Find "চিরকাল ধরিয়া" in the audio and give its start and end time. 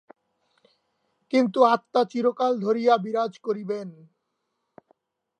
2.11-2.93